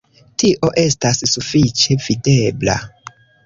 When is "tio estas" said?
0.43-1.21